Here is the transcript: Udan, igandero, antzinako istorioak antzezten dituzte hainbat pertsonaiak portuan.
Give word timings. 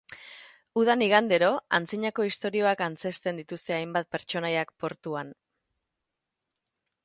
Udan, 0.83 1.03
igandero, 1.07 1.49
antzinako 1.79 2.25
istorioak 2.29 2.83
antzezten 2.87 3.43
dituzte 3.43 3.77
hainbat 3.77 4.11
pertsonaiak 4.17 4.75
portuan. 4.85 5.33